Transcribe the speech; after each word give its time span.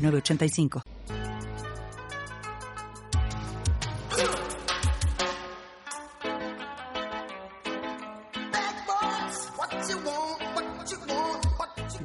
906985. 0.00 0.82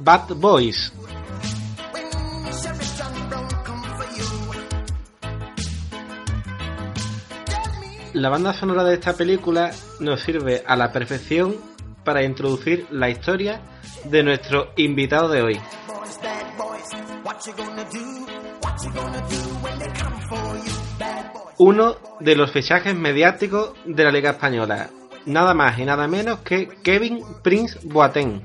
Bad 0.06 0.34
Boys. 0.36 0.92
La 8.12 8.28
banda 8.28 8.54
sonora 8.54 8.84
de 8.84 8.94
esta 8.94 9.14
película 9.14 9.72
nos 10.00 10.22
sirve 10.22 10.62
a 10.66 10.76
la 10.76 10.92
perfección 10.92 11.56
para 12.04 12.22
introducir 12.22 12.86
la 12.90 13.10
historia 13.10 13.60
de 14.04 14.22
nuestro 14.22 14.72
invitado 14.76 15.28
de 15.28 15.42
hoy. 15.42 15.60
Uno 21.58 21.96
de 22.20 22.36
los 22.36 22.50
fichajes 22.50 22.94
mediáticos 22.94 23.72
de 23.86 24.04
la 24.04 24.10
Liga 24.10 24.30
Española, 24.30 24.90
nada 25.24 25.54
más 25.54 25.78
y 25.78 25.84
nada 25.84 26.06
menos 26.06 26.40
que 26.40 26.68
Kevin 26.82 27.24
Prince 27.42 27.78
Boateng. 27.84 28.42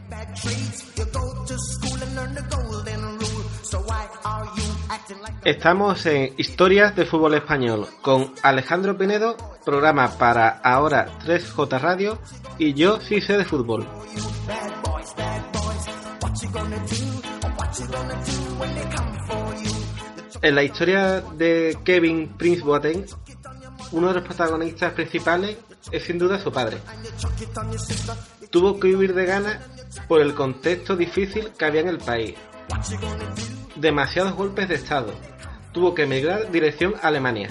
Estamos 5.44 6.06
en 6.06 6.34
Historias 6.38 6.96
de 6.96 7.06
Fútbol 7.06 7.34
Español 7.34 7.88
con 8.02 8.34
Alejandro 8.44 8.98
Pinedo, 8.98 9.36
programa 9.66 10.10
para 10.18 10.48
ahora 10.64 11.20
3J 11.26 11.80
Radio 11.80 12.20
y 12.58 12.74
yo 12.74 13.02
sí 13.02 13.20
sé 13.20 13.38
de 13.38 13.44
fútbol. 13.46 13.88
En 20.42 20.56
la 20.56 20.64
historia 20.64 21.22
de 21.22 21.78
Kevin 21.84 22.30
Prince 22.30 22.64
Boateng, 22.64 23.06
uno 23.92 24.08
de 24.08 24.14
los 24.16 24.24
protagonistas 24.24 24.94
principales 24.94 25.58
es 25.92 26.04
sin 26.04 26.18
duda 26.18 26.40
su 26.40 26.52
padre. 26.52 26.78
Tuvo 28.50 28.80
que 28.80 28.88
vivir 28.88 29.14
de 29.14 29.26
gana 29.26 29.62
por 30.08 30.22
el 30.22 30.34
contexto 30.34 30.96
difícil 30.96 31.52
que 31.58 31.66
había 31.66 31.82
en 31.82 31.90
el 31.90 32.00
país. 32.00 32.36
Demasiados 33.76 34.34
golpes 34.34 34.68
de 34.68 34.76
Estado. 34.76 35.14
Tuvo 35.74 35.94
que 35.94 36.04
emigrar 36.04 36.52
dirección 36.52 36.96
a 37.02 37.08
Alemania. 37.08 37.50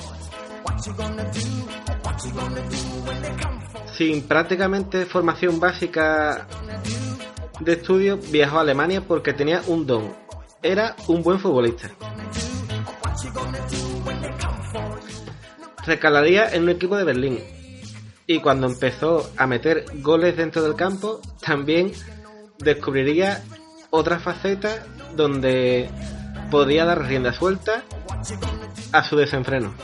Sin 3.97 4.23
prácticamente 4.27 5.07
formación 5.07 5.61
básica 5.61 6.47
de 7.61 7.73
estudio, 7.73 8.19
viajó 8.31 8.59
a 8.59 8.63
Alemania 8.63 9.03
porque 9.07 9.33
tenía 9.33 9.63
un 9.69 9.87
don. 9.87 10.13
Era 10.63 10.97
un 11.07 11.23
buen 11.23 11.39
futbolista. 11.39 11.91
Recalaría 15.87 16.49
en 16.53 16.65
un 16.65 16.69
equipo 16.71 16.97
de 16.97 17.05
Berlín. 17.05 17.39
Y 18.27 18.41
cuando 18.41 18.67
empezó 18.67 19.31
a 19.37 19.47
meter 19.47 19.85
goles 19.95 20.37
dentro 20.37 20.63
del 20.63 20.77
campo, 20.77 21.21
también 21.41 21.93
descubriría 22.59 23.43
otra 23.91 24.21
faceta 24.21 24.85
donde 25.17 25.91
podía 26.51 26.85
dar 26.85 27.07
rienda 27.07 27.33
suelta 27.33 27.83
a 28.93 29.05
su 29.05 29.17
desenfreno. 29.17 29.75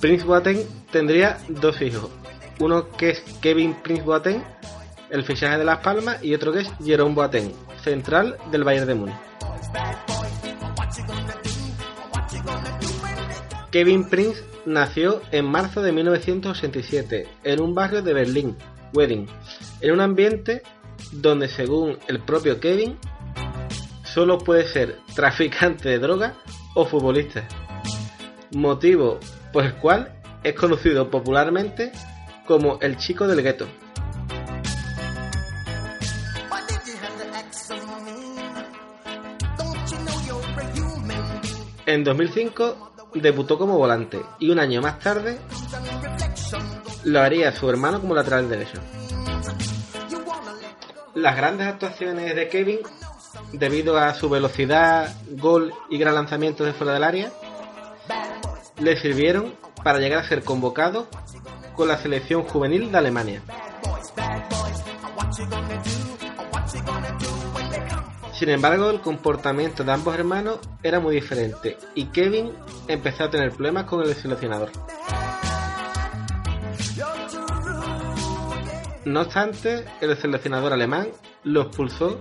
Prince 0.00 0.24
Boateng 0.24 0.62
tendría 0.90 1.38
dos 1.48 1.80
hijos, 1.80 2.10
uno 2.60 2.90
que 2.90 3.10
es 3.10 3.20
Kevin 3.40 3.74
Prince 3.82 4.02
Boateng, 4.02 4.42
el 5.10 5.24
fichaje 5.24 5.58
de 5.58 5.64
Las 5.64 5.78
Palmas, 5.78 6.22
y 6.22 6.34
otro 6.34 6.52
que 6.52 6.60
es 6.60 6.70
Jerome 6.84 7.14
Boateng, 7.14 7.52
central 7.82 8.36
del 8.50 8.64
Bayern 8.64 8.86
de 8.86 8.94
Múnich. 8.94 10.15
Kevin 13.76 14.08
Prince 14.08 14.42
nació 14.64 15.20
en 15.32 15.44
marzo 15.44 15.82
de 15.82 15.92
1987 15.92 17.28
en 17.44 17.60
un 17.60 17.74
barrio 17.74 18.00
de 18.00 18.14
Berlín, 18.14 18.56
Wedding, 18.94 19.26
en 19.82 19.92
un 19.92 20.00
ambiente 20.00 20.62
donde 21.12 21.46
según 21.46 21.98
el 22.08 22.20
propio 22.20 22.58
Kevin 22.58 22.96
solo 24.02 24.38
puede 24.38 24.66
ser 24.66 24.96
traficante 25.14 25.90
de 25.90 25.98
droga 25.98 26.38
o 26.74 26.86
futbolista, 26.86 27.46
motivo 28.52 29.20
por 29.52 29.66
el 29.66 29.74
cual 29.74 30.22
es 30.42 30.54
conocido 30.54 31.10
popularmente 31.10 31.92
como 32.46 32.78
el 32.80 32.96
chico 32.96 33.28
del 33.28 33.42
gueto. 33.42 33.66
En 41.84 42.04
2005 42.04 42.95
debutó 43.20 43.58
como 43.58 43.78
volante 43.78 44.20
y 44.38 44.50
un 44.50 44.58
año 44.58 44.80
más 44.82 44.98
tarde 44.98 45.38
lo 47.04 47.20
haría 47.20 47.52
su 47.52 47.68
hermano 47.70 48.00
como 48.00 48.14
lateral 48.14 48.48
derecho. 48.48 48.80
Las 51.14 51.36
grandes 51.36 51.66
actuaciones 51.66 52.34
de 52.34 52.48
Kevin, 52.48 52.78
debido 53.52 53.96
a 53.96 54.12
su 54.14 54.28
velocidad, 54.28 55.14
gol 55.30 55.72
y 55.88 55.98
gran 55.98 56.14
lanzamiento 56.14 56.64
de 56.64 56.74
fuera 56.74 56.92
del 56.92 57.04
área, 57.04 57.32
le 58.78 59.00
sirvieron 59.00 59.54
para 59.82 59.98
llegar 59.98 60.24
a 60.24 60.28
ser 60.28 60.42
convocado 60.44 61.06
con 61.74 61.88
la 61.88 61.96
selección 61.96 62.42
juvenil 62.42 62.90
de 62.90 62.98
Alemania. 62.98 63.42
Sin 68.38 68.50
embargo, 68.50 68.90
el 68.90 69.00
comportamiento 69.00 69.82
de 69.82 69.92
ambos 69.92 70.14
hermanos 70.14 70.58
era 70.82 71.00
muy 71.00 71.14
diferente 71.14 71.78
y 71.94 72.04
Kevin 72.06 72.52
empezó 72.86 73.24
a 73.24 73.30
tener 73.30 73.50
problemas 73.50 73.84
con 73.84 74.02
el 74.02 74.14
seleccionador. 74.14 74.70
No 79.06 79.22
obstante, 79.22 79.86
el 80.02 80.16
seleccionador 80.18 80.74
alemán 80.74 81.08
lo 81.44 81.62
expulsó 81.62 82.20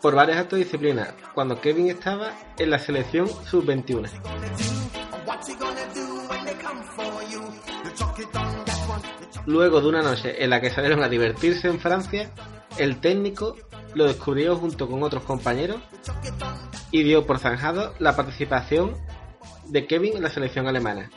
por 0.00 0.16
varias 0.16 0.38
actos 0.38 0.58
de 0.58 0.64
disciplina 0.64 1.14
cuando 1.32 1.60
Kevin 1.60 1.90
estaba 1.90 2.32
en 2.58 2.70
la 2.70 2.80
selección 2.80 3.28
sub-21. 3.28 4.10
Luego 9.46 9.80
de 9.80 9.88
una 9.88 10.02
noche 10.02 10.42
en 10.42 10.50
la 10.50 10.60
que 10.60 10.70
salieron 10.70 11.02
a 11.02 11.08
divertirse 11.08 11.68
en 11.68 11.80
Francia, 11.80 12.30
el 12.78 13.00
técnico 13.00 13.56
lo 13.94 14.06
descubrió 14.06 14.56
junto 14.56 14.88
con 14.88 15.02
otros 15.02 15.24
compañeros 15.24 15.80
y 16.90 17.02
dio 17.02 17.26
por 17.26 17.38
zanjado 17.38 17.94
la 17.98 18.16
participación 18.16 18.96
de 19.66 19.86
Kevin 19.86 20.16
en 20.16 20.22
la 20.22 20.30
selección 20.30 20.66
alemana. 20.66 21.10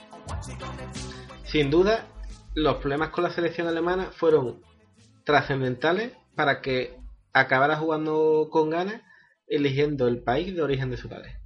Sin 1.46 1.70
duda, 1.70 2.08
los 2.56 2.78
problemas 2.78 3.10
con 3.10 3.24
la 3.24 3.32
selección 3.32 3.68
alemana 3.68 4.12
fueron 4.12 4.62
trascendentales 5.24 6.14
para 6.36 6.62
que 6.62 6.98
acabara 7.34 7.78
jugando 7.78 8.48
con 8.52 8.70
ganas 8.70 9.02
eligiendo 9.48 10.08
el 10.08 10.24
país 10.24 10.56
de 10.56 10.62
origen 10.62 10.90
de 10.90 10.98
su 10.98 11.10
padre. 11.10 11.40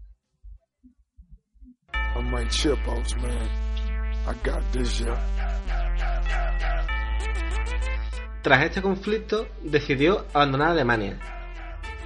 Tras 8.48 8.64
este 8.64 8.82
conflicto, 8.82 9.46
decidió 9.62 10.26
abandonar 10.34 10.70
Alemania 10.70 11.20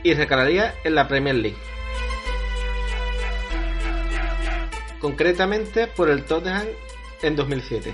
y 0.02 0.16
recalaría 0.16 0.74
en 0.84 0.96
la 0.96 1.08
Premier 1.08 1.36
League. 1.36 1.58
Concretamente 5.00 5.86
por 5.86 6.10
el 6.10 6.26
Tottenham 6.26 6.66
en 7.22 7.36
2007. 7.36 7.94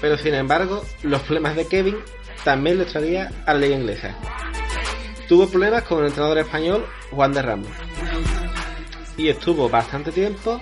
Pero 0.00 0.18
sin 0.18 0.34
embargo, 0.34 0.84
los 1.04 1.22
problemas 1.22 1.54
de 1.54 1.68
Kevin 1.68 1.98
también 2.42 2.78
lo 2.78 2.84
traía 2.84 3.30
a 3.46 3.54
la 3.54 3.60
liga 3.60 3.76
inglesa. 3.76 4.16
Tuvo 5.28 5.48
problemas 5.48 5.84
con 5.84 6.00
el 6.00 6.06
entrenador 6.06 6.38
español 6.38 6.84
Juan 7.12 7.32
de 7.32 7.42
Ramos. 7.42 7.70
Y 9.16 9.28
estuvo 9.28 9.68
bastante 9.68 10.10
tiempo 10.10 10.60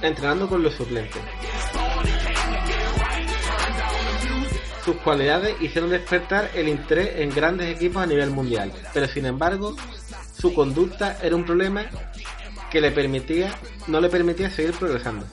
entrenando 0.00 0.48
con 0.48 0.62
los 0.62 0.74
suplentes. 0.74 1.22
Sus 4.86 4.96
cualidades 4.98 5.60
hicieron 5.60 5.90
despertar 5.90 6.48
el 6.54 6.68
interés 6.68 7.16
en 7.16 7.30
grandes 7.30 7.74
equipos 7.74 8.04
a 8.04 8.06
nivel 8.06 8.30
mundial, 8.30 8.72
pero 8.94 9.08
sin 9.08 9.26
embargo 9.26 9.74
su 10.40 10.54
conducta 10.54 11.18
era 11.20 11.34
un 11.34 11.44
problema 11.44 11.86
que 12.70 12.80
le 12.80 12.92
permitía, 12.92 13.52
no 13.88 14.00
le 14.00 14.08
permitía 14.08 14.48
seguir 14.48 14.74
progresando. 14.74 15.26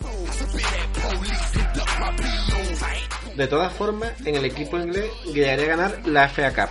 De 3.36 3.48
todas 3.48 3.72
formas, 3.74 4.14
en 4.26 4.36
el 4.36 4.46
equipo 4.46 4.80
inglés 4.80 5.12
llegaría 5.32 5.66
a 5.66 5.78
ganar 5.78 6.02
la 6.08 6.30
FA 6.30 6.52
Cup. 6.52 6.70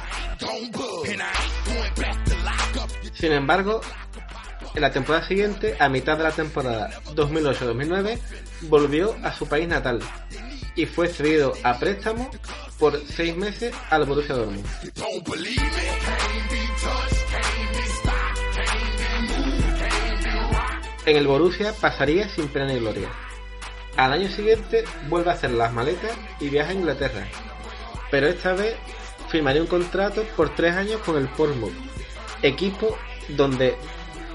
Sin 3.14 3.30
embargo, 3.30 3.80
en 4.74 4.82
la 4.82 4.90
temporada 4.90 5.24
siguiente, 5.28 5.76
a 5.78 5.88
mitad 5.88 6.16
de 6.16 6.24
la 6.24 6.32
temporada 6.32 6.90
2008-2009, 7.14 8.18
volvió 8.62 9.14
a 9.22 9.32
su 9.32 9.46
país 9.46 9.68
natal 9.68 10.00
y 10.74 10.86
fue 10.86 11.08
cedido 11.08 11.52
a 11.62 11.78
préstamo 11.78 12.30
por 12.78 12.98
seis 13.06 13.36
meses 13.36 13.74
al 13.90 14.04
Borussia 14.04 14.34
Dortmund. 14.34 14.66
En 21.04 21.16
el 21.16 21.26
Borussia 21.26 21.74
pasaría 21.80 22.28
sin 22.28 22.48
pena 22.48 22.66
ni 22.66 22.78
gloria. 22.78 23.10
Al 23.96 24.12
año 24.12 24.28
siguiente 24.28 24.84
vuelve 25.08 25.30
a 25.30 25.34
hacer 25.34 25.50
las 25.50 25.72
maletas 25.72 26.12
y 26.40 26.48
viaja 26.48 26.70
a 26.70 26.74
Inglaterra, 26.74 27.26
pero 28.10 28.28
esta 28.28 28.54
vez 28.54 28.74
firmaría 29.28 29.60
un 29.60 29.66
contrato 29.66 30.24
por 30.36 30.54
tres 30.54 30.74
años 30.74 31.00
con 31.02 31.16
el 31.16 31.28
Portsmouth, 31.28 31.74
equipo 32.42 32.96
donde 33.28 33.76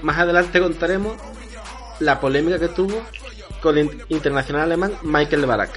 más 0.02 0.18
adelante 0.18 0.60
contaremos 0.60 1.16
la 2.00 2.20
polémica 2.20 2.58
que 2.58 2.68
tuvo 2.68 3.02
con 3.62 3.78
el 3.78 4.04
internacional 4.08 4.64
alemán 4.64 4.92
Michael 5.02 5.46
Barak. 5.46 5.70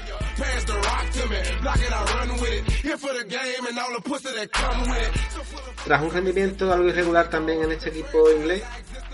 Tras 5.86 6.02
un 6.02 6.12
rendimiento 6.12 6.72
algo 6.72 6.90
irregular 6.90 7.30
también 7.30 7.64
en 7.64 7.72
este 7.72 7.90
equipo 7.90 8.32
inglés, 8.32 8.64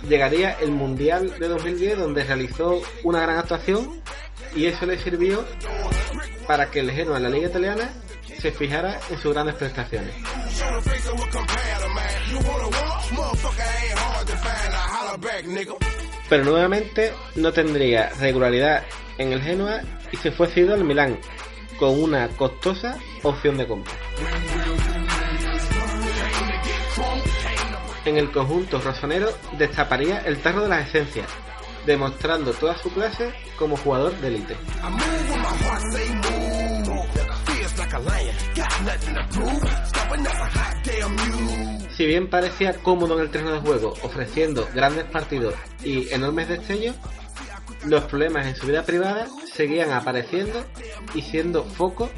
llegaría 0.08 0.54
el 0.60 0.72
Mundial 0.72 1.38
de 1.40 1.48
2010 1.48 1.98
donde 1.98 2.24
realizó 2.24 2.82
una 3.04 3.22
gran 3.22 3.38
actuación 3.38 4.02
y 4.56 4.66
eso 4.66 4.86
le 4.86 4.98
sirvió 4.98 5.46
para 6.48 6.70
que 6.70 6.80
el 6.80 6.92
Genoa 6.92 7.18
en 7.18 7.24
la 7.24 7.30
liga 7.30 7.48
italiana 7.48 7.90
se 8.40 8.52
fijara 8.52 9.00
en 9.10 9.18
sus 9.20 9.34
grandes 9.34 9.56
prestaciones. 9.56 10.14
Pero 16.30 16.44
nuevamente 16.44 17.14
no 17.36 17.52
tendría 17.54 18.10
regularidad 18.20 18.84
en 19.18 19.34
el 19.34 19.42
Genoa 19.42 19.82
y 20.12 20.18
se 20.18 20.32
fue 20.32 20.48
cedido 20.48 20.74
al 20.74 20.84
Milán 20.84 21.20
con 21.80 22.02
una 22.02 22.28
costosa 22.30 22.98
opción 23.24 23.58
de 23.58 23.68
compra. 23.68 23.94
En 28.06 28.18
el 28.18 28.32
conjunto 28.32 28.80
rosonero 28.80 29.30
destaparía 29.58 30.20
el 30.20 30.38
tarro 30.42 30.64
de 30.64 30.70
las 30.70 30.88
esencias, 30.88 31.28
demostrando 31.86 32.54
toda 32.54 32.78
su 32.78 32.90
clase 32.90 33.34
como 33.58 33.76
jugador 33.76 34.14
de 34.20 34.28
élite. 34.30 34.56
Si 41.96 42.06
bien 42.06 42.30
parecía 42.30 42.74
cómodo 42.74 43.16
en 43.16 43.22
el 43.22 43.32
terreno 43.32 43.54
de 43.54 43.60
juego, 43.60 43.94
ofreciendo 44.04 44.68
grandes 44.74 45.06
partidos 45.06 45.56
y 45.84 46.10
enormes 46.14 46.48
destellos, 46.48 46.96
los 47.86 48.04
problemas 48.04 48.46
en 48.48 48.56
su 48.56 48.68
vida 48.68 48.84
privada 48.84 49.28
seguían 49.54 49.92
apareciendo 49.92 50.64
y 51.14 51.22
siendo 51.22 51.64
foco 51.64 52.10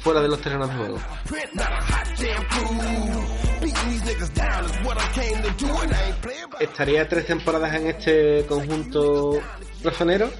fuera 0.00 0.20
de 0.20 0.28
los 0.28 0.40
terrenos 0.40 0.68
de 0.68 0.76
juego. 0.76 0.98
Estaría 6.60 7.08
tres 7.08 7.26
temporadas 7.26 7.74
en 7.74 7.86
este 7.88 8.46
conjunto 8.46 9.40
rosonero, 9.82 10.30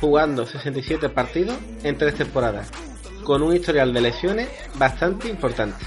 jugando 0.00 0.46
67 0.46 1.08
partidos 1.08 1.56
en 1.82 1.96
tres 1.96 2.14
temporadas, 2.14 2.70
con 3.24 3.42
un 3.42 3.56
historial 3.56 3.92
de 3.92 4.00
lesiones 4.00 4.48
bastante 4.74 5.28
importante. 5.28 5.84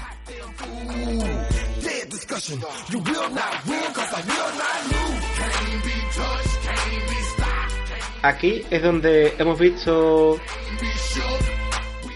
Aquí 8.22 8.62
es 8.70 8.82
donde 8.82 9.34
hemos 9.38 9.58
visto 9.58 10.38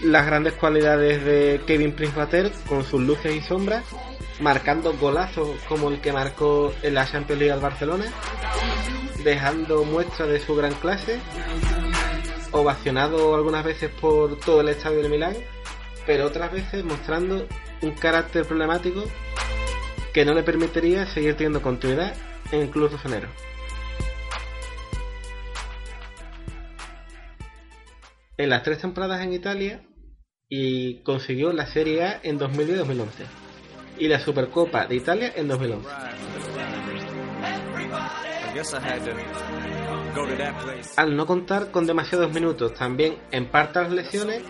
las 0.03 0.25
grandes 0.25 0.53
cualidades 0.53 1.23
de 1.23 1.61
Kevin 1.65 1.93
Prince 1.93 2.51
con 2.67 2.83
sus 2.83 3.01
luces 3.01 3.35
y 3.35 3.41
sombras, 3.41 3.85
marcando 4.41 4.93
golazos 4.97 5.49
como 5.67 5.89
el 5.89 6.01
que 6.01 6.11
marcó 6.11 6.73
en 6.81 6.95
la 6.95 7.09
Champions 7.09 7.39
League 7.39 7.53
al 7.53 7.61
Barcelona, 7.61 8.05
dejando 9.23 9.85
muestra 9.85 10.25
de 10.25 10.39
su 10.39 10.55
gran 10.55 10.73
clase, 10.73 11.19
ovacionado 12.53 13.35
algunas 13.35 13.65
veces 13.65 13.89
por 13.89 14.39
todo 14.39 14.61
el 14.61 14.69
estadio 14.69 15.01
de 15.01 15.09
Milán, 15.09 15.35
pero 16.05 16.25
otras 16.25 16.51
veces 16.51 16.83
mostrando 16.85 17.47
un 17.81 17.91
carácter 17.91 18.45
problemático 18.45 19.03
que 20.13 20.25
no 20.25 20.33
le 20.33 20.43
permitiría 20.43 21.05
seguir 21.07 21.35
teniendo 21.35 21.61
continuidad 21.61 22.13
en 22.51 22.61
el 22.61 22.69
club 22.69 22.91
rosonero. 22.91 23.27
En 28.37 28.49
las 28.49 28.63
tres 28.63 28.79
temporadas 28.79 29.21
en 29.21 29.33
Italia 29.33 29.83
y 30.49 31.01
consiguió 31.03 31.51
la 31.51 31.65
Serie 31.65 32.03
A 32.03 32.19
en 32.23 32.37
2010 32.37 32.79
2011 32.79 33.25
y 33.97 34.07
la 34.07 34.19
Supercopa 34.19 34.85
de 34.85 34.95
Italia 34.95 35.33
en 35.35 35.47
2011. 35.47 35.89
Al 40.97 41.15
no 41.15 41.25
contar 41.25 41.71
con 41.71 41.85
demasiados 41.85 42.33
minutos, 42.33 42.73
también 42.73 43.17
en 43.31 43.49
parte 43.49 43.81
las 43.81 43.91
lesiones, 43.91 44.43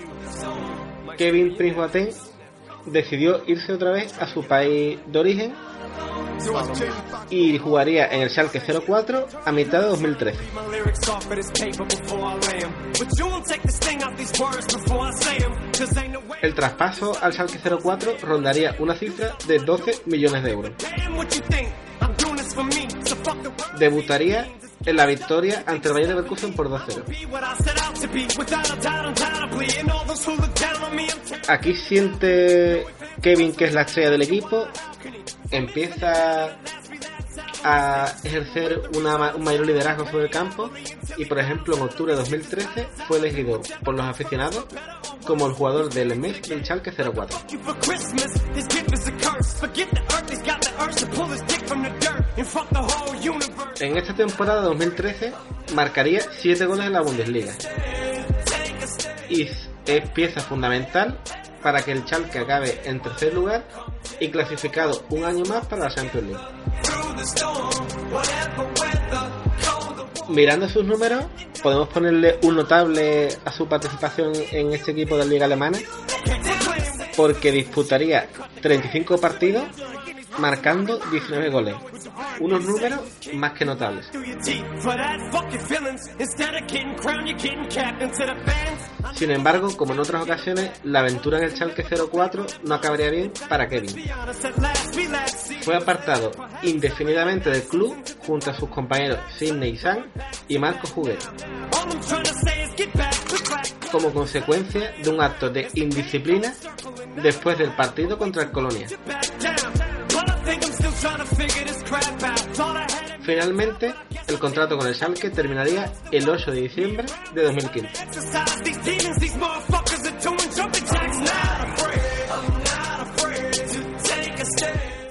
Kevin 1.18 1.56
Prince 1.56 2.14
decidió 2.86 3.44
irse 3.48 3.74
otra 3.74 3.92
vez 3.92 4.18
a 4.20 4.28
su 4.28 4.44
país 4.44 5.00
de 5.08 5.20
origen 5.20 5.54
y 7.30 7.58
jugaría 7.58 8.08
en 8.08 8.22
el 8.22 8.30
Schalke 8.30 8.62
04 8.86 9.28
a 9.46 9.52
mitad 9.52 9.82
de 9.82 9.88
2013. 9.88 10.40
El 16.42 16.56
traspaso 16.56 17.14
al 17.22 17.34
Schalke 17.34 17.60
04 17.60 18.18
rondaría 18.22 18.76
una 18.80 18.96
cifra 18.96 19.36
de 19.48 19.60
12 19.60 20.02
millones 20.08 20.44
de 20.44 20.52
euros. 20.52 20.72
Debutaría 23.80 24.48
en 24.86 24.96
la 24.96 25.06
victoria 25.06 25.64
ante 25.66 25.88
el 25.88 25.94
Bayern 25.94 26.16
Leverkusen 26.16 26.54
por 26.54 26.70
2-0. 26.70 27.04
Aquí 31.48 31.76
siente 31.76 32.86
Kevin 33.22 33.54
que 33.54 33.66
es 33.66 33.74
la 33.74 33.82
estrella 33.82 34.12
del 34.12 34.22
equipo, 34.24 34.68
empieza 35.52 36.58
a 37.64 38.14
ejercer 38.24 38.82
un 38.94 39.44
mayor 39.44 39.66
liderazgo 39.66 40.06
sobre 40.06 40.26
el 40.26 40.30
campo. 40.30 40.70
Y 41.18 41.26
por 41.26 41.40
ejemplo 41.40 41.76
en 41.76 41.84
octubre 41.84 42.14
de 42.14 42.20
2013 42.20 42.88
fue 43.08 43.20
elegido 43.20 43.62
por 43.84 43.96
los 43.96 44.06
aficionados 44.06 44.66
como 45.26 45.48
el 45.48 45.54
jugador 45.54 45.94
del 45.94 46.16
mes 46.20 46.42
del 46.44 46.64
Schalke 46.64 46.92
04. 46.92 47.38
En 53.80 53.98
esta 53.98 54.16
temporada 54.16 54.62
2013 54.62 55.34
marcaría 55.76 56.22
7 56.22 56.66
goles 56.66 56.88
en 56.88 56.94
la 56.94 57.02
Bundesliga. 57.02 57.54
Y 59.30 59.44
es 59.44 60.10
pieza 60.14 60.42
fundamental 60.42 61.20
para 61.62 61.82
que 61.84 61.92
el 61.92 62.04
Schalke 62.04 62.40
acabe 62.40 62.82
en 62.86 63.02
tercer 63.02 63.34
lugar 63.34 63.66
y 64.20 64.30
clasificado 64.30 65.04
un 65.10 65.24
año 65.24 65.46
más 65.46 65.66
para 65.68 65.86
la 65.86 65.96
Champions 65.96 66.28
League. 66.28 66.44
Mirando 70.30 70.68
sus 70.70 70.86
números, 70.86 71.26
podemos 71.62 71.88
ponerle 71.90 72.40
un 72.44 72.56
notable 72.56 73.30
a 73.46 73.52
su 73.52 73.68
participación 73.68 74.34
en 74.52 74.74
este 74.74 74.92
equipo 74.92 75.18
de 75.18 75.26
la 75.26 75.30
Liga 75.30 75.46
Alemana, 75.46 75.78
porque 77.16 77.52
disputaría 77.52 78.28
35 78.62 79.20
partidos 79.20 79.66
marcando 80.40 81.00
19 81.12 81.50
goles. 81.50 81.76
Unos 82.40 82.64
números 82.66 83.02
más 83.34 83.54
que 83.54 83.66
notables. 83.66 84.10
Sin 89.16 89.32
embargo, 89.32 89.76
como 89.78 89.94
en 89.94 90.00
otras 90.00 90.24
ocasiones, 90.24 90.72
la 90.84 91.00
aventura 91.00 91.38
en 91.38 91.46
el 91.46 91.52
Schalke 91.52 91.86
04 92.12 92.46
no 92.64 92.76
acabaría 92.76 93.10
bien 93.10 93.32
para 93.48 93.68
Kevin. 93.68 93.92
Fue 95.62 95.76
apartado 95.76 96.32
indefinidamente 96.64 97.50
del 97.50 97.64
club 97.64 97.96
junto 98.26 98.52
a 98.52 98.54
sus 98.54 98.70
compañeros 98.70 99.20
Sidney 99.38 99.78
San 99.78 100.06
y 100.48 100.58
Marco 100.58 100.88
Juguet. 100.88 101.20
como 103.92 104.12
consecuencia 104.12 104.92
de 105.04 105.10
un 105.10 105.22
acto 105.22 105.50
de 105.52 105.68
indisciplina 105.76 106.52
después 107.22 107.58
del 107.60 107.76
partido 107.76 108.18
contra 108.18 108.44
el 108.44 108.52
Colonia. 108.52 108.88
Finalmente, 113.22 113.94
el 114.28 114.40
contrato 114.40 114.78
con 114.78 114.88
el 114.88 114.96
Schalke 114.96 115.30
terminaría 115.30 115.92
el 116.12 116.30
8 116.30 116.52
de 116.52 116.62
diciembre 116.62 117.06
de 117.34 117.44
2015. 117.44 117.90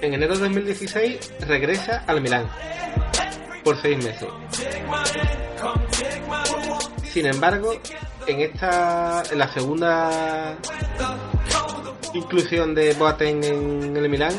En 0.01 0.13
enero 0.13 0.35
de 0.35 0.41
2016 0.41 1.33
regresa 1.47 2.03
al 2.07 2.21
Milán 2.21 2.49
por 3.63 3.81
seis 3.81 3.97
meses. 4.03 4.27
Sin 7.03 7.25
embargo, 7.27 7.73
en 8.27 8.41
esta, 8.41 9.23
en 9.31 9.37
la 9.37 9.47
segunda 9.47 10.57
inclusión 12.13 12.75
de 12.75 12.93
Boateng 12.95 13.43
en 13.43 13.97
el 13.97 14.09
Milán, 14.09 14.33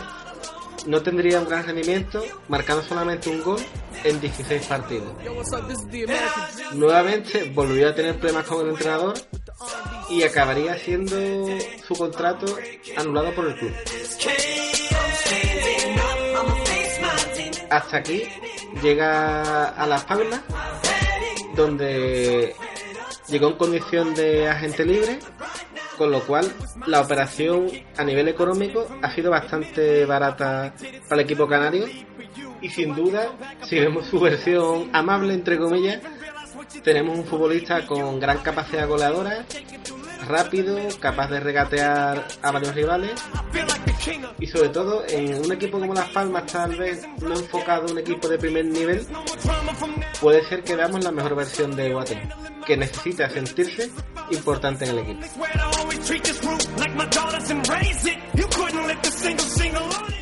no 0.86 1.02
tendría 1.02 1.40
un 1.40 1.48
gran 1.48 1.66
rendimiento, 1.66 2.22
marcando 2.48 2.82
solamente 2.82 3.30
un 3.30 3.42
gol 3.42 3.60
en 4.02 4.20
16 4.20 4.66
partidos. 4.66 5.14
Nuevamente 6.74 7.50
volvió 7.54 7.88
a 7.88 7.94
tener 7.94 8.18
problemas 8.18 8.46
con 8.46 8.62
el 8.62 8.72
entrenador 8.72 9.14
y 10.10 10.22
acabaría 10.22 10.76
siendo 10.76 11.16
su 11.86 11.94
contrato 11.94 12.46
anulado 12.96 13.34
por 13.34 13.46
el 13.46 13.56
club. 13.56 13.72
Hasta 17.70 17.96
aquí 17.96 18.22
llega 18.82 19.68
a 19.70 19.86
Las 19.86 20.04
Palmas, 20.04 20.40
donde 21.56 22.54
llegó 23.28 23.48
en 23.48 23.56
condición 23.56 24.14
de 24.14 24.48
agente 24.48 24.84
libre 24.84 25.18
con 25.96 26.10
lo 26.10 26.20
cual 26.20 26.50
la 26.86 27.00
operación 27.00 27.68
a 27.96 28.04
nivel 28.04 28.28
económico 28.28 28.86
ha 29.02 29.14
sido 29.14 29.30
bastante 29.30 30.04
barata 30.04 30.74
para 31.08 31.20
el 31.20 31.26
equipo 31.26 31.46
canario. 31.46 31.86
Y 32.60 32.70
sin 32.70 32.94
duda, 32.94 33.28
si 33.62 33.78
vemos 33.78 34.06
su 34.06 34.18
versión 34.18 34.90
amable, 34.92 35.34
entre 35.34 35.58
comillas, 35.58 36.00
tenemos 36.82 37.18
un 37.18 37.24
futbolista 37.24 37.86
con 37.86 38.18
gran 38.18 38.38
capacidad 38.38 38.88
goleadora, 38.88 39.44
rápido, 40.26 40.78
capaz 41.00 41.28
de 41.28 41.40
regatear 41.40 42.26
a 42.42 42.50
varios 42.50 42.74
rivales 42.74 43.12
y 44.38 44.46
sobre 44.46 44.68
todo 44.68 45.04
en 45.08 45.34
un 45.44 45.52
equipo 45.52 45.78
como 45.78 45.94
Las 45.94 46.08
Palmas 46.10 46.46
tal 46.46 46.76
vez 46.76 47.06
no 47.20 47.34
enfocado 47.34 47.90
un 47.90 47.98
equipo 47.98 48.28
de 48.28 48.38
primer 48.38 48.66
nivel 48.66 49.06
puede 50.20 50.44
ser 50.48 50.62
que 50.62 50.76
veamos 50.76 51.02
la 51.02 51.10
mejor 51.10 51.36
versión 51.36 51.74
de 51.74 51.92
Guate 51.92 52.28
que 52.66 52.76
necesita 52.76 53.28
sentirse 53.28 53.90
importante 54.30 54.84
en 54.84 54.90
el 54.90 54.98
equipo. 55.00 55.26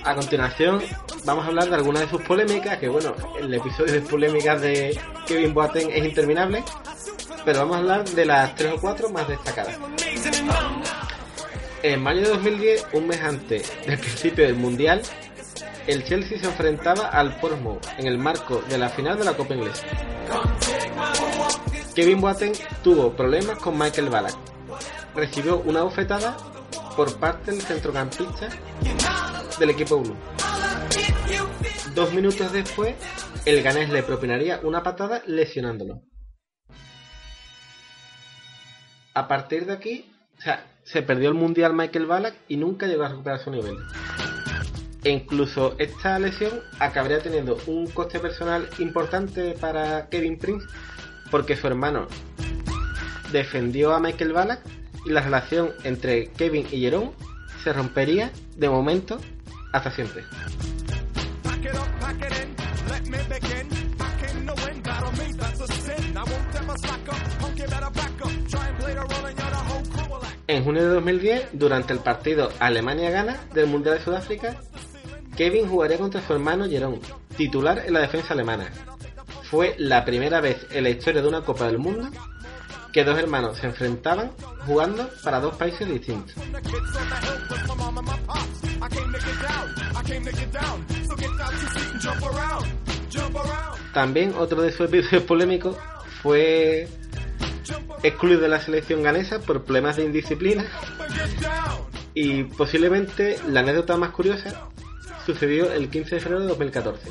A 0.04 0.14
continuación 0.14 0.82
vamos 1.24 1.44
a 1.44 1.48
hablar 1.48 1.68
de 1.68 1.74
algunas 1.76 2.02
de 2.02 2.08
sus 2.08 2.22
polémicas, 2.22 2.78
que 2.78 2.88
bueno, 2.88 3.14
el 3.38 3.54
episodio 3.54 3.92
de 3.92 4.00
polémicas 4.00 4.60
de 4.60 4.98
Kevin 5.26 5.54
Boateng 5.54 5.90
es 5.90 6.04
interminable, 6.04 6.64
pero 7.44 7.60
vamos 7.60 7.76
a 7.76 7.78
hablar 7.80 8.04
de 8.08 8.24
las 8.24 8.54
tres 8.54 8.72
o 8.72 8.80
cuatro 8.80 9.08
más 9.10 9.28
destacadas. 9.28 9.78
En 11.82 12.00
mayo 12.00 12.20
de 12.20 12.28
2010, 12.28 12.86
un 12.92 13.06
mes 13.08 13.20
antes 13.20 13.72
del 13.86 13.98
principio 13.98 14.44
del 14.44 14.54
Mundial, 14.54 15.02
el 15.86 16.04
Chelsea 16.04 16.38
se 16.38 16.46
enfrentaba 16.46 17.08
al 17.08 17.40
Portsmouth 17.40 17.84
en 17.98 18.06
el 18.06 18.18
marco 18.18 18.62
de 18.68 18.78
la 18.78 18.88
final 18.88 19.18
de 19.18 19.24
la 19.24 19.34
Copa 19.34 19.54
Inglesa. 19.54 19.84
Kevin 21.94 22.20
Boateng 22.20 22.52
tuvo 22.82 23.14
problemas 23.14 23.58
con 23.58 23.76
Michael 23.76 24.08
Ballack. 24.08 24.36
Recibió 25.14 25.58
una 25.60 25.82
bofetada 25.82 26.36
por 26.96 27.16
parte 27.18 27.50
del 27.50 27.60
centrocampista 27.60 28.48
del 29.58 29.70
equipo 29.70 29.96
1. 29.96 30.14
Dos 31.94 32.12
minutos 32.14 32.52
después, 32.52 32.94
el 33.44 33.62
ganés 33.62 33.90
le 33.90 34.02
propinaría 34.02 34.60
una 34.62 34.82
patada 34.82 35.22
lesionándolo. 35.26 36.02
A 39.14 39.28
partir 39.28 39.66
de 39.66 39.74
aquí, 39.74 40.10
o 40.38 40.40
sea, 40.40 40.66
se 40.84 41.02
perdió 41.02 41.28
el 41.28 41.34
mundial 41.34 41.74
Michael 41.74 42.06
Ballack 42.06 42.34
y 42.48 42.56
nunca 42.56 42.86
llegó 42.86 43.04
a 43.04 43.08
recuperar 43.08 43.38
su 43.38 43.50
nivel. 43.50 43.76
E 45.04 45.10
incluso 45.10 45.74
esta 45.78 46.18
lesión 46.18 46.60
acabaría 46.78 47.20
teniendo 47.20 47.58
un 47.66 47.88
coste 47.88 48.20
personal 48.20 48.68
importante 48.78 49.54
para 49.60 50.08
Kevin 50.08 50.38
Prince 50.38 50.66
porque 51.30 51.56
su 51.56 51.66
hermano 51.66 52.06
defendió 53.32 53.94
a 53.94 54.00
Michael 54.00 54.32
Ballack 54.32 54.60
y 55.04 55.10
la 55.10 55.22
relación 55.22 55.70
entre 55.84 56.30
Kevin 56.30 56.66
y 56.70 56.80
Jerome 56.80 57.10
se 57.64 57.72
rompería 57.72 58.30
de 58.56 58.68
momento 58.68 59.18
hasta 59.72 59.90
siempre. 59.90 60.24
En 70.62 70.66
junio 70.66 70.82
de 70.84 70.94
2010, 70.94 71.48
durante 71.54 71.92
el 71.92 71.98
partido 71.98 72.48
Alemania 72.60 73.10
gana 73.10 73.40
del 73.52 73.66
Mundial 73.66 73.98
de 73.98 74.04
Sudáfrica, 74.04 74.54
Kevin 75.36 75.68
jugaría 75.68 75.98
contra 75.98 76.24
su 76.24 76.32
hermano 76.34 76.68
Jerome, 76.68 77.00
titular 77.36 77.82
en 77.84 77.94
la 77.94 77.98
defensa 77.98 78.32
alemana. 78.32 78.70
Fue 79.50 79.74
la 79.78 80.04
primera 80.04 80.40
vez 80.40 80.64
en 80.70 80.84
la 80.84 80.90
historia 80.90 81.20
de 81.20 81.26
una 81.26 81.40
Copa 81.40 81.66
del 81.66 81.78
Mundo 81.78 82.08
que 82.92 83.02
dos 83.02 83.18
hermanos 83.18 83.58
se 83.58 83.66
enfrentaban 83.66 84.30
jugando 84.64 85.10
para 85.24 85.40
dos 85.40 85.56
países 85.56 85.88
distintos. 85.88 86.36
También 93.92 94.32
otro 94.38 94.62
de 94.62 94.70
sus 94.70 94.86
episodios 94.86 95.24
polémicos 95.24 95.76
fue 96.22 96.88
excluido 98.02 98.40
de 98.40 98.48
la 98.48 98.60
selección 98.60 99.02
ganesa 99.02 99.40
por 99.40 99.64
problemas 99.64 99.96
de 99.96 100.04
indisciplina 100.04 100.64
y 102.14 102.44
posiblemente 102.44 103.38
la 103.48 103.60
anécdota 103.60 103.96
más 103.96 104.10
curiosa 104.10 104.68
sucedió 105.24 105.72
el 105.72 105.88
15 105.88 106.16
de 106.16 106.20
febrero 106.20 106.42
de 106.42 106.48
2014. 106.48 107.10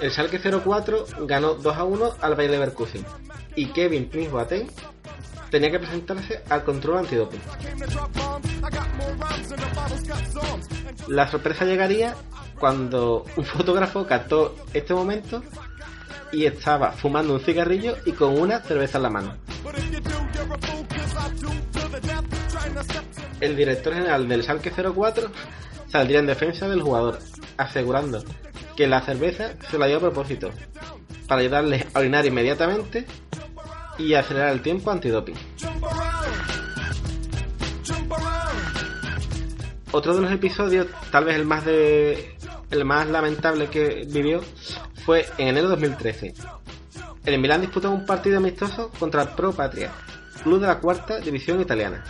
El 0.00 0.10
Schalke 0.12 0.38
04 0.38 1.06
ganó 1.26 1.54
2 1.54 1.76
a 1.76 1.84
1 1.84 2.14
al 2.20 2.34
Bayer 2.36 2.52
Leverkusen 2.52 3.04
y 3.56 3.66
Kevin 3.66 4.08
Prince 4.08 4.30
Boateng 4.30 4.68
tenía 5.50 5.70
que 5.70 5.78
presentarse 5.80 6.42
al 6.48 6.62
control 6.62 6.98
antidoping. 6.98 7.40
La 11.08 11.28
sorpresa 11.28 11.64
llegaría 11.64 12.14
cuando 12.58 13.24
un 13.36 13.44
fotógrafo 13.44 14.06
captó 14.06 14.54
este 14.72 14.94
momento 14.94 15.42
y 16.32 16.46
estaba 16.46 16.92
fumando 16.92 17.34
un 17.34 17.40
cigarrillo 17.40 17.96
y 18.04 18.12
con 18.12 18.38
una 18.38 18.60
cerveza 18.60 18.98
en 18.98 19.02
la 19.02 19.10
mano. 19.10 19.36
El 23.40 23.56
director 23.56 23.94
general 23.94 24.28
del 24.28 24.42
Schalke 24.42 24.72
04 24.72 25.30
saldría 25.88 26.18
en 26.18 26.26
defensa 26.26 26.68
del 26.68 26.82
jugador, 26.82 27.18
asegurando 27.56 28.22
que 28.76 28.86
la 28.86 29.00
cerveza 29.00 29.54
se 29.70 29.78
la 29.78 29.86
dio 29.86 29.98
a 29.98 30.00
propósito, 30.00 30.50
para 31.26 31.40
ayudarle 31.40 31.86
a 31.94 31.98
orinar 31.98 32.26
inmediatamente 32.26 33.06
y 33.98 34.14
acelerar 34.14 34.52
el 34.52 34.62
tiempo 34.62 34.90
antidoping. 34.90 35.36
Otro 39.90 40.14
de 40.14 40.20
los 40.20 40.32
episodios, 40.32 40.86
tal 41.10 41.24
vez 41.24 41.36
el 41.36 41.46
más 41.46 41.64
de 41.64 42.36
el 42.70 42.84
más 42.84 43.08
lamentable 43.08 43.68
que 43.68 44.06
vivió, 44.06 44.42
fue 45.08 45.24
en 45.38 45.48
enero 45.48 45.70
de 45.70 45.76
2013. 45.76 46.34
El 47.24 47.38
Milán 47.40 47.62
disputó 47.62 47.90
un 47.90 48.04
partido 48.04 48.36
amistoso 48.36 48.90
contra 48.98 49.22
el 49.22 49.28
Pro 49.30 49.52
Patria, 49.52 49.90
club 50.42 50.60
de 50.60 50.66
la 50.66 50.80
cuarta 50.80 51.18
división 51.18 51.62
italiana. 51.62 52.04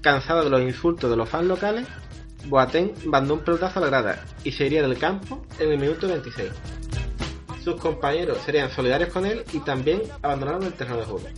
Cansado 0.00 0.42
de 0.42 0.50
los 0.50 0.62
insultos 0.62 1.08
de 1.08 1.16
los 1.16 1.28
fans 1.28 1.46
locales, 1.46 1.86
Boateng 2.46 2.92
mandó 3.04 3.34
un 3.34 3.44
pelotazo 3.44 3.78
a 3.78 3.82
la 3.82 3.86
grada 3.86 4.24
y 4.42 4.50
se 4.50 4.66
iría 4.66 4.82
del 4.82 4.98
campo 4.98 5.46
en 5.60 5.70
el 5.70 5.78
minuto 5.78 6.08
26. 6.08 6.50
Sus 7.62 7.76
compañeros 7.76 8.38
serían 8.44 8.68
solidarios 8.72 9.10
con 9.10 9.24
él 9.24 9.44
y 9.52 9.60
también 9.60 10.02
abandonaron 10.22 10.64
el 10.64 10.72
terreno 10.72 10.96
de 10.96 11.04
juego. 11.04 11.28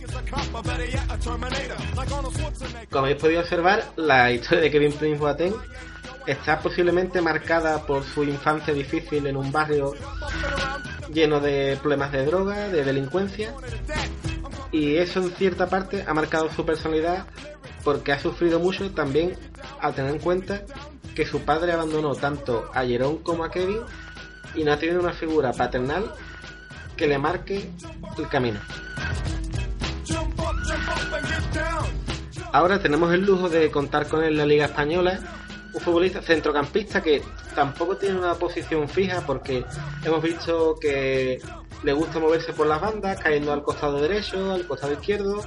Como 2.89 3.05
habéis 3.05 3.21
podido 3.21 3.41
observar, 3.41 3.83
la 3.97 4.31
historia 4.31 4.63
de 4.63 4.71
Kevin 4.71 4.93
Prince 4.93 5.19
Boateng 5.19 5.53
está 6.27 6.59
posiblemente 6.59 7.21
marcada 7.21 7.85
por 7.85 8.03
su 8.03 8.23
infancia 8.23 8.73
difícil 8.73 9.25
en 9.27 9.37
un 9.37 9.51
barrio 9.51 9.93
lleno 11.13 11.39
de 11.39 11.77
problemas 11.81 12.11
de 12.11 12.25
droga, 12.25 12.67
de 12.69 12.83
delincuencia, 12.83 13.53
y 14.71 14.95
eso 14.95 15.19
en 15.19 15.31
cierta 15.31 15.67
parte 15.67 16.03
ha 16.07 16.13
marcado 16.13 16.49
su 16.49 16.65
personalidad 16.65 17.25
porque 17.83 18.11
ha 18.11 18.19
sufrido 18.19 18.59
mucho 18.59 18.91
también 18.91 19.37
al 19.79 19.93
tener 19.93 20.11
en 20.11 20.19
cuenta 20.19 20.63
que 21.15 21.25
su 21.25 21.41
padre 21.41 21.71
abandonó 21.71 22.15
tanto 22.15 22.69
a 22.73 22.83
Jerón 22.83 23.19
como 23.19 23.43
a 23.43 23.51
Kevin 23.51 23.79
y 24.55 24.63
no 24.63 24.73
ha 24.73 24.79
tenido 24.79 24.99
una 24.99 25.13
figura 25.13 25.53
paternal 25.53 26.11
que 26.97 27.07
le 27.07 27.17
marque 27.17 27.69
el 28.17 28.27
camino. 28.27 28.59
ahora 32.55 32.79
tenemos 32.79 33.13
el 33.13 33.25
lujo 33.25 33.49
de 33.49 33.69
contar 33.69 34.07
con 34.07 34.23
él 34.23 34.31
en 34.31 34.37
la 34.37 34.45
Liga 34.45 34.65
Española, 34.65 35.19
un 35.75 35.81
futbolista 35.81 36.21
centrocampista 36.21 37.03
que 37.03 37.21
tampoco 37.53 37.97
tiene 37.97 38.17
una 38.17 38.33
posición 38.35 38.87
fija 38.87 39.21
porque 39.25 39.65
hemos 40.05 40.23
visto 40.23 40.77
que 40.79 41.41
le 41.83 41.93
gusta 41.93 42.17
moverse 42.17 42.53
por 42.53 42.65
las 42.65 42.79
bandas, 42.79 43.19
cayendo 43.19 43.51
al 43.51 43.61
costado 43.61 43.99
derecho, 43.99 44.53
al 44.53 44.65
costado 44.65 44.93
izquierdo. 44.93 45.43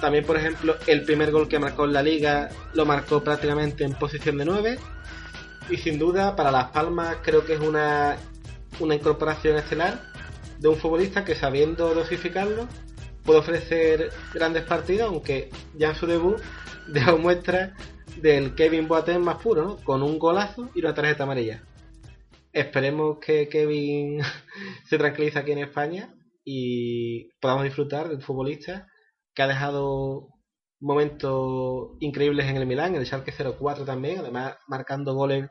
También, 0.00 0.24
por 0.24 0.36
ejemplo, 0.36 0.76
el 0.86 1.02
primer 1.02 1.32
gol 1.32 1.48
que 1.48 1.58
marcó 1.58 1.86
en 1.86 1.92
la 1.92 2.02
liga 2.02 2.50
lo 2.72 2.86
marcó 2.86 3.24
prácticamente 3.24 3.82
en 3.82 3.94
posición 3.94 4.38
de 4.38 4.44
9. 4.44 4.78
Y 5.70 5.76
sin 5.78 5.98
duda, 5.98 6.36
para 6.36 6.52
Las 6.52 6.70
Palmas 6.70 7.16
creo 7.22 7.44
que 7.44 7.54
es 7.54 7.60
una, 7.60 8.16
una 8.78 8.94
incorporación 8.94 9.56
estelar 9.56 10.00
de 10.58 10.68
un 10.68 10.76
futbolista 10.76 11.24
que 11.24 11.34
sabiendo 11.34 11.92
dosificarlo 11.94 12.68
puede 13.24 13.40
ofrecer 13.40 14.10
grandes 14.32 14.62
partidos, 14.62 15.08
aunque 15.08 15.50
ya 15.74 15.88
en 15.88 15.94
su 15.96 16.06
debut 16.06 16.40
dejó 16.88 17.18
muestra 17.18 17.74
del 18.20 18.54
Kevin 18.54 18.88
Boateng 18.88 19.22
más 19.22 19.42
puro, 19.42 19.64
¿no? 19.64 19.76
Con 19.78 20.02
un 20.02 20.18
golazo 20.18 20.70
y 20.74 20.80
una 20.80 20.94
tarjeta 20.94 21.24
amarilla. 21.24 21.62
Esperemos 22.52 23.18
que 23.18 23.48
Kevin 23.48 24.20
se 24.88 24.98
tranquilice 24.98 25.38
aquí 25.38 25.52
en 25.52 25.58
España 25.58 26.14
y 26.44 27.30
podamos 27.40 27.64
disfrutar 27.64 28.08
del 28.08 28.22
futbolista 28.22 28.88
que 29.34 29.42
ha 29.42 29.48
dejado 29.48 30.28
momentos 30.80 31.96
increíbles 32.00 32.46
en 32.46 32.56
el 32.56 32.66
Milán, 32.66 32.94
en 32.94 33.00
el 33.00 33.06
Schalke 33.06 33.32
04 33.32 33.84
también, 33.84 34.18
además 34.18 34.56
marcando 34.68 35.14
goles 35.14 35.48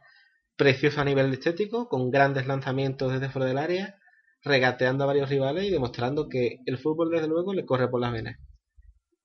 preciosos 0.55 0.99
a 0.99 1.05
nivel 1.05 1.33
estético, 1.33 1.89
con 1.89 2.11
grandes 2.11 2.45
lanzamientos 2.45 3.11
desde 3.11 3.29
fuera 3.29 3.47
del 3.47 3.57
área, 3.57 3.97
regateando 4.43 5.03
a 5.03 5.07
varios 5.07 5.29
rivales 5.29 5.65
y 5.65 5.71
demostrando 5.71 6.29
que 6.29 6.59
el 6.65 6.77
fútbol 6.77 7.09
desde 7.09 7.27
luego 7.27 7.53
le 7.53 7.65
corre 7.65 7.89
por 7.89 7.99
las 7.99 8.13
venas. 8.13 8.37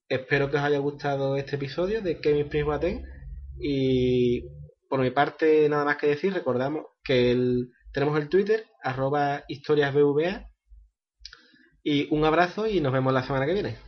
Espero 0.08 0.50
que 0.50 0.56
os 0.56 0.62
haya 0.62 0.78
gustado 0.78 1.36
este 1.36 1.56
episodio 1.56 2.00
de 2.00 2.18
Kevin 2.18 2.48
Prince 2.48 3.04
y 3.60 4.42
por 4.88 5.00
mi 5.00 5.10
parte 5.10 5.68
nada 5.68 5.84
más 5.84 5.98
que 5.98 6.06
decir, 6.06 6.32
recordamos 6.32 6.86
que 7.04 7.36
tenemos 7.92 8.18
el 8.18 8.30
Twitter, 8.30 8.64
arroba 8.82 9.44
historiasbva 9.48 10.48
y 11.84 12.14
un 12.14 12.24
abrazo 12.24 12.66
y 12.66 12.80
nos 12.80 12.92
vemos 12.92 13.12
la 13.12 13.22
semana 13.22 13.44
que 13.44 13.52
viene. 13.52 13.87